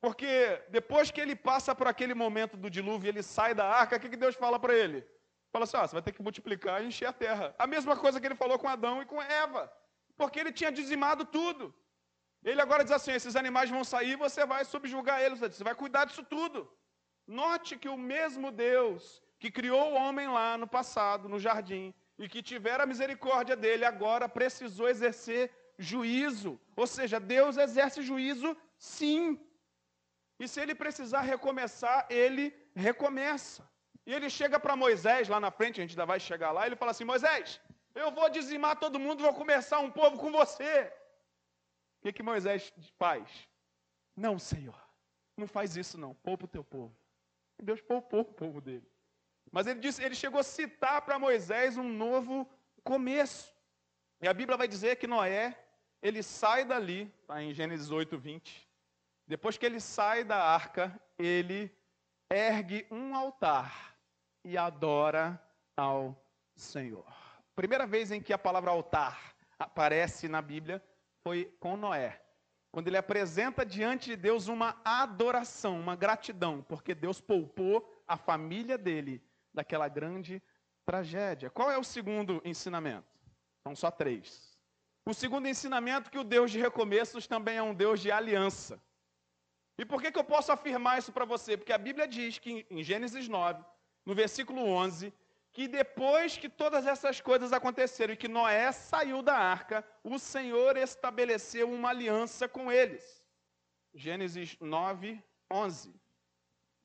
[0.02, 4.00] Porque depois que ele passa por aquele momento do dilúvio, ele sai da arca, o
[4.00, 5.08] que Deus fala para ele?
[5.52, 7.54] Fala assim: ah, você vai ter que multiplicar e encher a terra.
[7.60, 9.72] A mesma coisa que ele falou com Adão e com Eva
[10.16, 11.74] porque ele tinha dizimado tudo.
[12.43, 16.06] Ele agora diz assim: esses animais vão sair, você vai subjugar eles, você vai cuidar
[16.06, 16.69] disso tudo.
[17.25, 22.29] Note que o mesmo Deus que criou o homem lá no passado, no jardim, e
[22.29, 26.51] que tivera misericórdia dele, agora precisou exercer juízo.
[26.77, 29.21] Ou seja, Deus exerce juízo sim.
[30.39, 33.69] E se ele precisar recomeçar, ele recomeça.
[34.06, 36.75] E ele chega para Moisés lá na frente, a gente ainda vai chegar lá, ele
[36.82, 37.60] fala assim: Moisés,
[37.95, 40.91] eu vou dizimar todo mundo, vou começar um povo com você.
[42.04, 43.48] O que, que Moisés faz?
[44.13, 44.78] Não, Senhor,
[45.38, 46.94] não faz isso não, poupa o teu povo.
[47.63, 48.86] Deus poupou o povo dele.
[49.50, 52.46] Mas ele disse, ele chegou a citar para Moisés um novo
[52.84, 53.56] começo.
[54.22, 55.58] E a Bíblia vai dizer que Noé,
[56.02, 58.70] ele sai dali, está em Gênesis 8, 20.
[59.26, 61.74] Depois que ele sai da arca, ele
[62.30, 63.96] ergue um altar
[64.44, 65.42] e adora
[65.78, 66.22] ao
[66.54, 67.08] Senhor.
[67.56, 70.84] Primeira vez em que a palavra altar aparece na Bíblia
[71.24, 72.22] foi com Noé.
[72.72, 78.78] Quando ele apresenta diante de Deus uma adoração, uma gratidão, porque Deus poupou a família
[78.78, 80.42] dele daquela grande
[80.86, 81.50] tragédia.
[81.50, 83.08] Qual é o segundo ensinamento?
[83.62, 84.58] São só três.
[85.06, 88.82] O segundo ensinamento é que o Deus de recomeços também é um Deus de aliança.
[89.78, 91.58] E por que, que eu posso afirmar isso para você?
[91.58, 93.64] Porque a Bíblia diz que em Gênesis 9,
[94.06, 95.14] no versículo 11,
[95.54, 100.76] que depois que todas essas coisas aconteceram e que Noé saiu da arca, o Senhor
[100.76, 103.24] estabeleceu uma aliança com eles.
[103.94, 105.94] Gênesis 9, 11.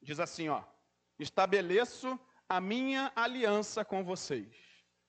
[0.02, 0.62] Diz assim, ó:
[1.18, 4.54] Estabeleço a minha aliança com vocês.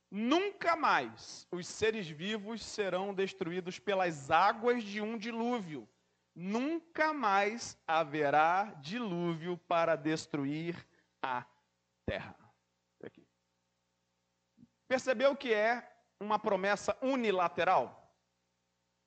[0.10, 5.88] Nunca mais os seres vivos serão destruídos pelas águas de um dilúvio.
[6.34, 10.88] Nunca mais haverá dilúvio para destruir
[11.22, 11.46] a
[12.06, 12.39] terra.
[14.90, 15.88] Percebeu que é
[16.20, 18.12] uma promessa unilateral?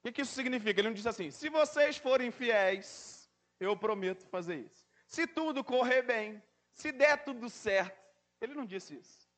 [0.04, 0.80] O que isso significa?
[0.80, 4.86] Ele não diz assim: se vocês forem fiéis, eu prometo fazer isso.
[5.08, 6.40] Se tudo correr bem,
[6.72, 8.00] se der tudo certo.
[8.40, 9.28] Ele não disse isso.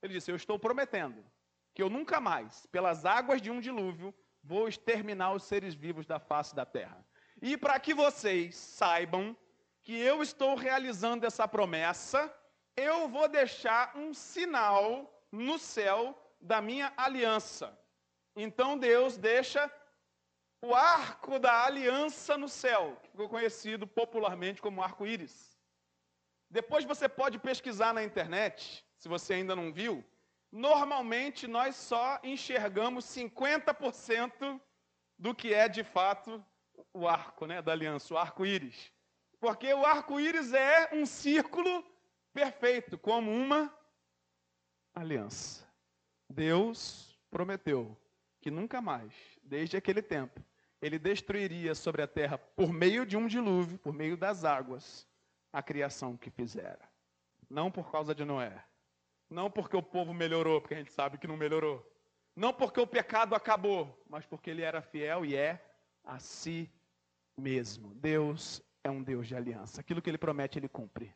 [0.00, 1.24] Ele disse: Eu estou prometendo
[1.74, 6.20] que eu nunca mais, pelas águas de um dilúvio, vou exterminar os seres vivos da
[6.20, 7.04] face da terra.
[7.42, 9.36] E para que vocês saibam
[9.82, 12.32] que eu estou realizando essa promessa,
[12.76, 17.78] eu vou deixar um sinal no céu da minha aliança.
[18.34, 19.70] Então Deus deixa
[20.62, 25.56] o arco da aliança no céu, que ficou conhecido popularmente como arco-íris.
[26.50, 30.04] Depois você pode pesquisar na internet, se você ainda não viu.
[30.50, 34.60] Normalmente nós só enxergamos 50%
[35.18, 36.44] do que é de fato
[36.92, 38.92] o arco né, da aliança, o arco-íris.
[39.38, 41.84] Porque o arco-íris é um círculo
[42.32, 43.75] perfeito, como uma
[44.96, 45.66] aliança.
[46.28, 47.96] Deus prometeu
[48.40, 50.40] que nunca mais, desde aquele tempo,
[50.80, 55.06] ele destruiria sobre a terra, por meio de um dilúvio, por meio das águas,
[55.52, 56.88] a criação que fizera.
[57.48, 58.64] Não por causa de Noé.
[59.28, 61.84] Não porque o povo melhorou, porque a gente sabe que não melhorou.
[62.34, 65.64] Não porque o pecado acabou, mas porque ele era fiel e é
[66.04, 66.70] a si
[67.36, 67.94] mesmo.
[67.94, 69.80] Deus é um Deus de aliança.
[69.80, 71.12] Aquilo que ele promete, ele cumpre.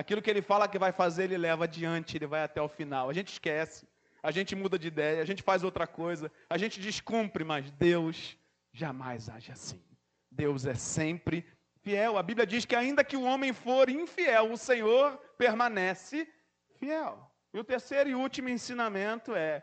[0.00, 3.10] Aquilo que ele fala que vai fazer, ele leva adiante, ele vai até o final.
[3.10, 3.86] A gente esquece,
[4.22, 8.34] a gente muda de ideia, a gente faz outra coisa, a gente descumpre, mas Deus
[8.72, 9.78] jamais age assim.
[10.30, 11.44] Deus é sempre
[11.82, 12.16] fiel.
[12.16, 16.26] A Bíblia diz que ainda que o homem for infiel, o Senhor permanece
[16.78, 17.30] fiel.
[17.52, 19.62] E o terceiro e último ensinamento é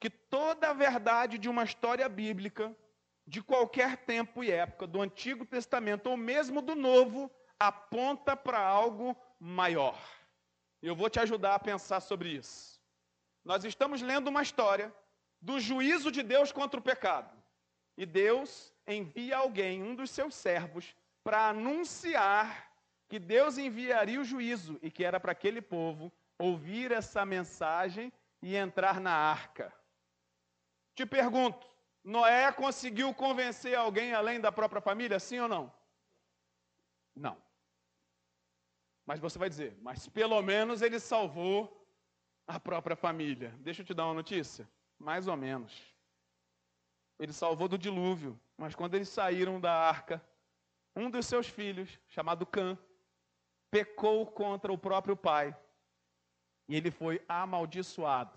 [0.00, 2.74] que toda a verdade de uma história bíblica,
[3.26, 9.14] de qualquer tempo e época, do Antigo Testamento ou mesmo do Novo, aponta para algo
[9.38, 9.98] maior.
[10.82, 12.80] Eu vou te ajudar a pensar sobre isso.
[13.44, 14.94] Nós estamos lendo uma história
[15.40, 17.30] do juízo de Deus contra o pecado.
[17.96, 22.70] E Deus envia alguém, um dos seus servos, para anunciar
[23.08, 28.54] que Deus enviaria o juízo e que era para aquele povo ouvir essa mensagem e
[28.56, 29.72] entrar na arca.
[30.94, 31.66] Te pergunto,
[32.02, 35.72] Noé conseguiu convencer alguém além da própria família, sim ou não?
[37.14, 37.45] Não.
[39.06, 41.88] Mas você vai dizer, mas pelo menos ele salvou
[42.44, 43.54] a própria família.
[43.60, 44.68] Deixa eu te dar uma notícia.
[44.98, 45.72] Mais ou menos.
[47.18, 50.20] Ele salvou do dilúvio, mas quando eles saíram da arca,
[50.94, 52.76] um dos seus filhos, chamado Cã,
[53.70, 55.56] pecou contra o próprio pai.
[56.68, 58.36] E ele foi amaldiçoado.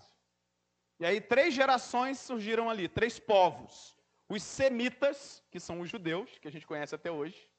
[1.00, 3.96] E aí três gerações surgiram ali, três povos.
[4.28, 7.50] Os semitas, que são os judeus, que a gente conhece até hoje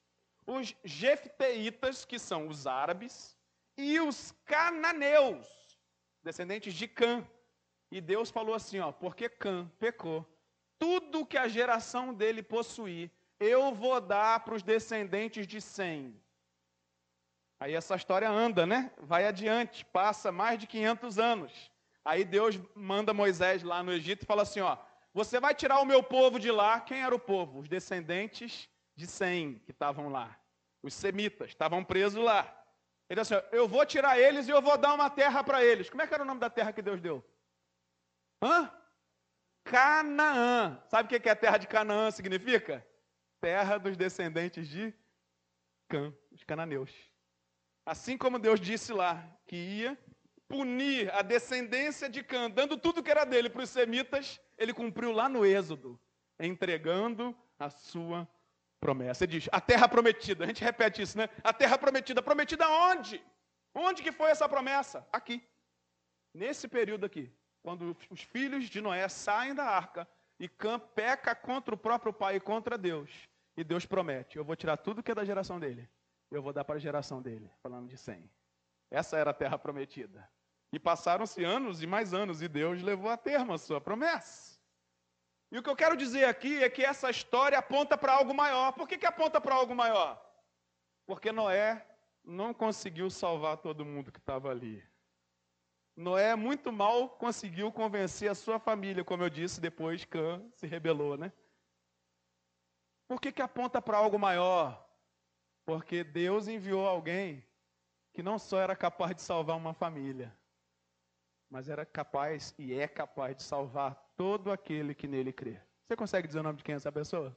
[0.46, 3.38] os jefteitas, que são os árabes,
[3.78, 5.48] e os cananeus,
[6.24, 7.28] descendentes de Cã.
[7.92, 10.26] E Deus falou assim, ó, porque Cã pecou,
[10.80, 16.20] tudo que a geração dele possuir, eu vou dar para os descendentes de Sem.
[17.60, 18.92] Aí essa história anda, né?
[18.98, 21.72] Vai adiante, passa mais de 500 anos.
[22.04, 24.78] Aí Deus manda Moisés lá no Egito e fala assim, ó,
[25.14, 26.80] você vai tirar o meu povo de lá.
[26.80, 27.60] Quem era o povo?
[27.60, 28.68] Os descendentes
[29.02, 30.40] de Sem que estavam lá.
[30.84, 32.42] Os semitas estavam presos lá.
[33.10, 35.90] Ele disse assim: Eu vou tirar eles e eu vou dar uma terra para eles.
[35.90, 37.24] Como é que era o nome da terra que Deus deu?
[38.42, 38.72] Hã?
[39.64, 40.82] Canaã.
[40.88, 42.86] Sabe o que é a terra de Canaã significa?
[43.40, 44.94] Terra dos descendentes de
[45.90, 46.92] Cã, os cananeus.
[47.86, 49.98] Assim como Deus disse lá que ia
[50.48, 55.12] punir a descendência de Cã, dando tudo que era dele para os semitas, ele cumpriu
[55.12, 56.00] lá no Êxodo,
[56.40, 58.28] entregando a sua
[58.82, 59.24] promessa.
[59.24, 60.44] Ele diz, a terra prometida.
[60.44, 61.30] A gente repete isso, né?
[61.44, 62.22] A terra prometida.
[62.22, 63.24] Prometida onde?
[63.74, 65.08] Onde que foi essa promessa?
[65.14, 65.42] Aqui.
[66.34, 67.32] Nesse período aqui.
[67.62, 70.08] Quando os filhos de Noé saem da arca
[70.40, 73.12] e Cã peca contra o próprio pai e contra Deus.
[73.56, 75.88] E Deus promete, eu vou tirar tudo que é da geração dele.
[76.32, 78.28] Eu vou dar para a geração dele, falando de 100.
[78.90, 80.28] Essa era a terra prometida.
[80.74, 84.51] E passaram-se anos e mais anos, e Deus levou a termo a sua promessa.
[85.52, 88.72] E o que eu quero dizer aqui é que essa história aponta para algo maior.
[88.72, 90.20] Por que, que aponta para algo maior?
[91.06, 91.86] Porque Noé
[92.24, 94.82] não conseguiu salvar todo mundo que estava ali.
[95.94, 101.18] Noé muito mal conseguiu convencer a sua família, como eu disse, depois Cã se rebelou,
[101.18, 101.34] né?
[103.06, 104.88] Por que, que aponta para algo maior?
[105.66, 107.46] Porque Deus enviou alguém
[108.14, 110.34] que não só era capaz de salvar uma família,
[111.50, 115.60] mas era capaz e é capaz de salvar todo aquele que nele crê.
[115.84, 117.36] Você consegue dizer o nome de quem é essa pessoa?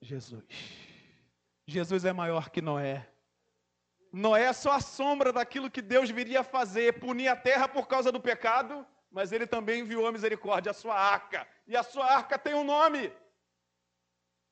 [0.00, 0.42] Jesus.
[1.66, 3.06] Jesus é maior que Noé.
[4.10, 8.10] Noé é só a sombra daquilo que Deus viria fazer, punir a terra por causa
[8.10, 11.46] do pecado, mas ele também enviou a misericórdia, a sua arca.
[11.66, 13.12] E a sua arca tem um nome.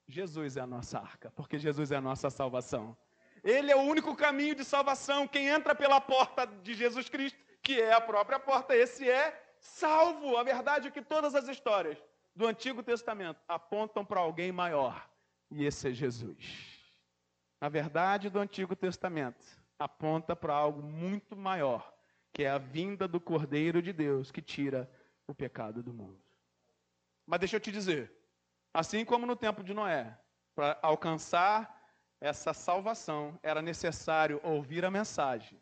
[0.07, 2.95] Jesus é a nossa arca, porque Jesus é a nossa salvação.
[3.43, 5.27] Ele é o único caminho de salvação.
[5.27, 10.37] Quem entra pela porta de Jesus Cristo, que é a própria porta, esse é salvo.
[10.37, 11.99] A verdade é que todas as histórias
[12.35, 15.09] do Antigo Testamento apontam para alguém maior,
[15.51, 16.79] e esse é Jesus.
[17.61, 19.45] A verdade do Antigo Testamento
[19.79, 21.95] aponta para algo muito maior,
[22.33, 24.91] que é a vinda do Cordeiro de Deus que tira
[25.27, 26.21] o pecado do mundo.
[27.27, 28.13] Mas deixa eu te dizer,
[28.73, 30.17] assim como no tempo de Noé,
[30.55, 31.75] para alcançar
[32.21, 35.61] essa salvação, era necessário ouvir a mensagem,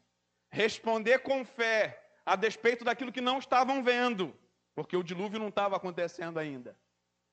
[0.51, 4.35] responder com fé a despeito daquilo que não estavam vendo,
[4.75, 6.77] porque o dilúvio não estava acontecendo ainda.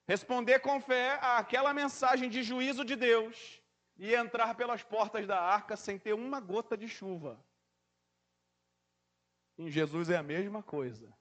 [0.07, 3.61] Responder com fé àquela mensagem de juízo de Deus
[3.97, 7.39] e entrar pelas portas da arca sem ter uma gota de chuva.
[9.57, 11.13] Em Jesus é a mesma coisa.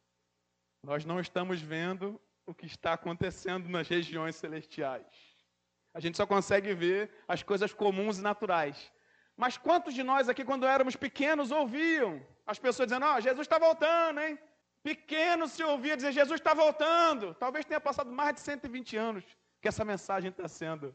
[0.82, 5.06] Nós não estamos vendo o que está acontecendo nas regiões celestiais.
[5.92, 8.90] A gente só consegue ver as coisas comuns e naturais.
[9.42, 13.44] Mas quantos de nós aqui, quando éramos pequenos, ouviam as pessoas dizendo: Ó, oh, Jesus
[13.46, 14.38] está voltando, hein?
[14.82, 17.34] Pequeno se ouvia dizer: Jesus está voltando.
[17.34, 19.24] Talvez tenha passado mais de 120 anos
[19.62, 20.94] que essa mensagem está sendo.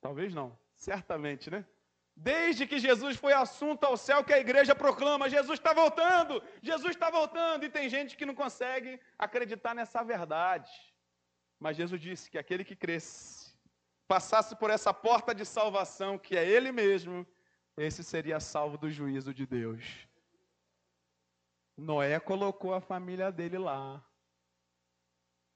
[0.00, 1.66] Talvez não, certamente, né?
[2.16, 6.92] Desde que Jesus foi assunto ao céu, que a igreja proclama: Jesus está voltando, Jesus
[6.92, 7.64] está voltando.
[7.66, 10.72] E tem gente que não consegue acreditar nessa verdade.
[11.60, 13.54] Mas Jesus disse que aquele que cresce,
[14.08, 17.26] passasse por essa porta de salvação, que é Ele mesmo,
[17.76, 20.06] esse seria salvo do juízo de Deus.
[21.76, 24.04] Noé colocou a família dele lá.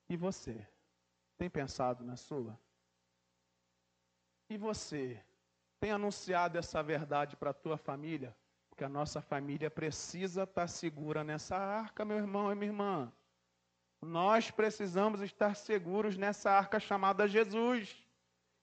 [0.08, 0.66] E você?
[1.36, 2.58] Tem pensado na sua?
[4.48, 5.22] E você?
[5.78, 8.34] Tem anunciado essa verdade para a tua família?
[8.68, 13.12] Porque a nossa família precisa estar segura nessa arca, meu irmão e minha irmã.
[14.00, 17.96] Nós precisamos estar seguros nessa arca chamada Jesus.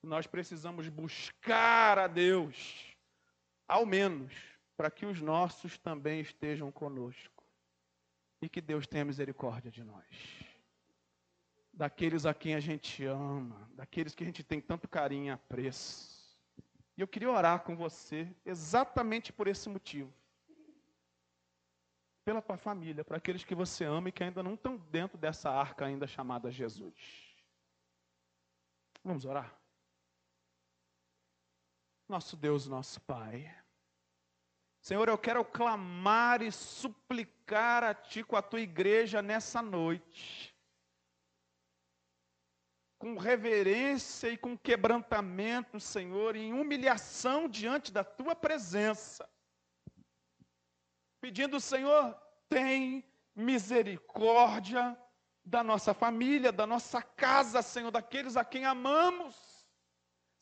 [0.02, 2.93] Nós precisamos buscar a Deus,
[3.66, 4.32] ao menos,
[4.76, 7.44] para que os nossos também estejam conosco.
[8.42, 10.04] E que Deus tenha misericórdia de nós.
[11.72, 16.14] Daqueles a quem a gente ama, daqueles que a gente tem tanto carinho e apreço.
[16.96, 20.12] E eu queria orar com você exatamente por esse motivo.
[22.24, 25.50] Pela tua família, para aqueles que você ama e que ainda não estão dentro dessa
[25.50, 26.94] arca ainda chamada Jesus.
[29.02, 29.54] Vamos orar?
[32.08, 33.52] Nosso Deus, nosso Pai.
[34.80, 40.54] Senhor, eu quero clamar e suplicar a Ti com a Tua igreja nessa noite
[43.04, 49.28] com reverência e com quebrantamento, Senhor, em humilhação diante da tua presença,
[51.20, 53.04] pedindo, Senhor, tem
[53.36, 54.98] misericórdia
[55.44, 59.53] da nossa família, da nossa casa, Senhor, daqueles a quem amamos.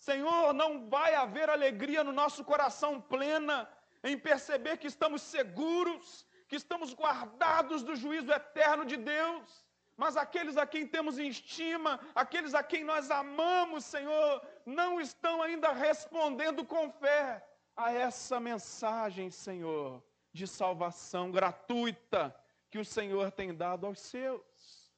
[0.08, 3.56] Senhor, não vai haver alegria no nosso coração plena
[4.02, 9.62] em perceber que estamos seguros, que estamos guardados do juízo eterno de Deus
[9.96, 15.72] mas aqueles a quem temos estima, aqueles a quem nós amamos, Senhor, não estão ainda
[15.72, 17.46] respondendo com fé
[17.76, 22.34] a essa mensagem, Senhor, de salvação gratuita
[22.70, 24.90] que o Senhor tem dado aos seus.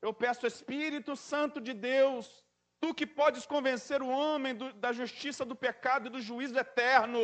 [0.00, 2.43] Eu peço, Espírito Santo de Deus,
[2.84, 7.22] tu que podes convencer o homem do, da justiça, do pecado e do juízo eterno,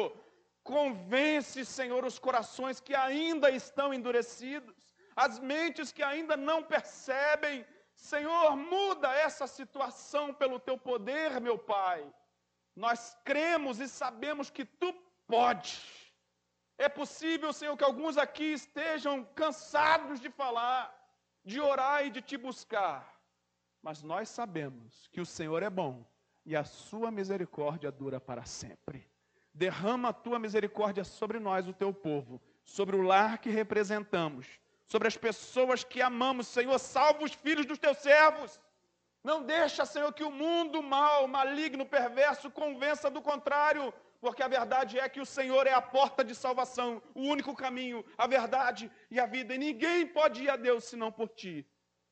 [0.74, 7.66] convence, Senhor, os corações que ainda estão endurecidos as mentes que ainda não percebem.
[7.94, 12.11] Senhor, muda essa situação pelo teu poder, meu Pai.
[12.74, 14.94] Nós cremos e sabemos que tu
[15.26, 15.84] podes.
[16.78, 20.82] É possível, Senhor, que alguns aqui estejam cansados de falar,
[21.44, 23.20] de orar e de te buscar.
[23.83, 26.05] Mas nós sabemos que o Senhor é bom
[26.45, 29.09] e a sua misericórdia dura para sempre.
[29.53, 34.61] Derrama a tua misericórdia sobre nós, o teu povo, sobre o lar que representamos
[34.91, 36.76] sobre as pessoas que amamos, Senhor.
[36.81, 38.61] Salva os filhos dos teus servos.
[39.22, 44.99] Não deixa, Senhor, que o mundo mal, maligno, perverso convença do contrário, porque a verdade
[44.99, 49.20] é que o Senhor é a porta de salvação, o único caminho, a verdade e
[49.20, 51.64] a vida, e ninguém pode ir a Deus senão por ti.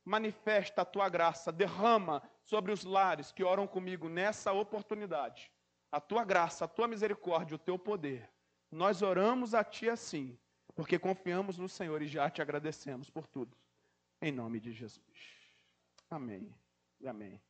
[0.09, 5.53] Manifesta a tua graça, derrama sobre os lares que oram comigo nessa oportunidade
[5.91, 8.31] a tua graça, a tua misericórdia, o teu poder.
[8.71, 10.39] Nós oramos a ti assim
[10.75, 13.57] porque confiamos no Senhor e já te agradecemos por tudo.
[14.21, 15.03] Em nome de Jesus.
[16.09, 16.55] Amém
[17.01, 17.41] e amém.